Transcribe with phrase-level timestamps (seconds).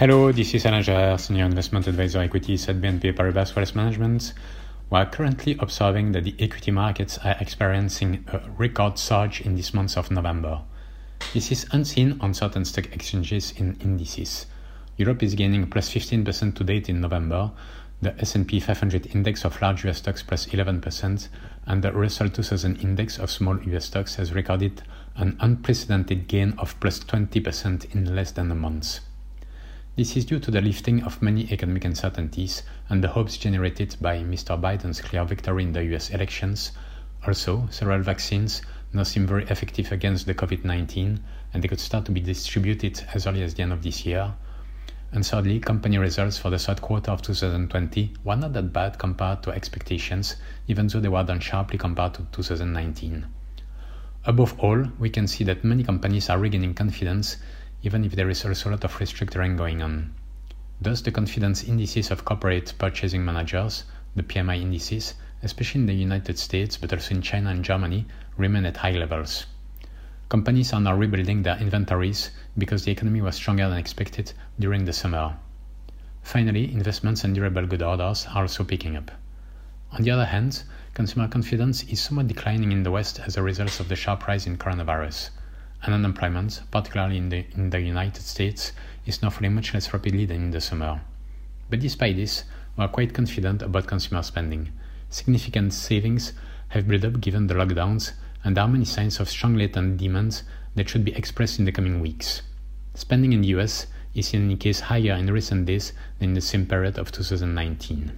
[0.00, 4.34] Hello, this is Alain Gerard, Senior Investment Advisor Equities at BNP Paribas Wealth Management.
[4.90, 9.72] We are currently observing that the equity markets are experiencing a record surge in this
[9.72, 10.60] month of November.
[11.32, 14.44] This is unseen on certain stock exchanges in indices.
[14.98, 17.50] Europe is gaining plus 15% to date in November,
[18.02, 21.28] the S&P 500 index of large US stocks plus 11%,
[21.66, 24.82] and the Russell 2000 index of small US stocks has recorded
[25.16, 29.00] an unprecedented gain of plus 20% in less than a month.
[29.96, 34.20] This is due to the lifting of many economic uncertainties and the hopes generated by
[34.20, 34.58] Mr.
[34.58, 36.72] Biden's clear victory in the US elections.
[37.26, 38.62] Also, several vaccines
[38.94, 41.20] now seem very effective against the COVID 19
[41.52, 44.32] and they could start to be distributed as early as the end of this year.
[45.12, 49.42] And thirdly, company results for the third quarter of 2020 were not that bad compared
[49.42, 50.36] to expectations,
[50.68, 53.26] even though they were down sharply compared to 2019.
[54.24, 57.38] Above all, we can see that many companies are regaining confidence
[57.82, 60.12] even if there is also a lot of restructuring going on.
[60.80, 63.84] Thus, the confidence indices of corporate purchasing managers,
[64.14, 68.66] the PMI indices, especially in the United States but also in China and Germany, remain
[68.66, 69.46] at high levels.
[70.30, 74.92] Companies are now rebuilding their inventories because the economy was stronger than expected during the
[74.92, 75.36] summer.
[76.22, 79.10] Finally, investments and durable good orders are also picking up.
[79.90, 80.62] On the other hand,
[80.94, 84.46] consumer confidence is somewhat declining in the West as a result of the sharp rise
[84.46, 85.30] in coronavirus
[85.82, 88.70] and unemployment, particularly in the, in the United States,
[89.06, 91.00] is now falling much less rapidly than in the summer.
[91.68, 92.44] But despite this,
[92.76, 94.70] we are quite confident about consumer spending.
[95.08, 96.34] Significant savings
[96.68, 98.12] have built up given the lockdowns,
[98.44, 100.42] and are many signs of strong latent demand
[100.74, 102.42] that should be expressed in the coming weeks.
[102.94, 106.40] Spending in the US is in any case higher in recent days than in the
[106.40, 108.12] same period of 2019.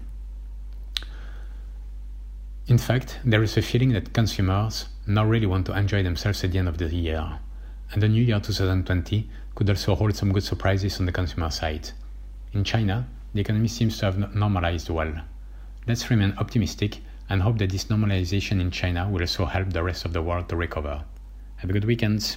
[2.68, 6.52] In fact, there is a feeling that consumers now really want to enjoy themselves at
[6.52, 7.38] the end of the year
[7.92, 11.90] and the new year 2020 could also hold some good surprises on the consumer side.
[12.52, 15.12] In China, the economy seems to have normalized well.
[15.86, 17.00] Let's remain optimistic
[17.32, 20.50] and hope that this normalization in China will also help the rest of the world
[20.50, 21.02] to recover.
[21.56, 22.36] Have a good weekend.